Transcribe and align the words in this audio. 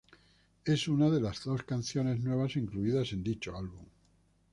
Es 0.65 0.87
una 0.87 1.11
de 1.11 1.21
las 1.21 1.43
dos 1.43 1.61
canciones 1.61 2.21
nuevas 2.21 2.55
incluidas 2.55 3.11
en 3.13 3.21
dicho 3.21 3.55
álbum. 3.55 3.85